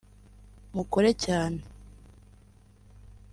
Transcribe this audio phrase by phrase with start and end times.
[0.75, 1.59] mukore cyane